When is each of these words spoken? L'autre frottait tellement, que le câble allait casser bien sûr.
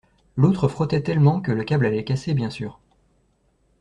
L'autre 0.35 0.67
frottait 0.67 1.03
tellement, 1.03 1.41
que 1.41 1.51
le 1.51 1.63
câble 1.63 1.85
allait 1.85 2.03
casser 2.03 2.33
bien 2.33 2.49
sûr. 2.49 2.79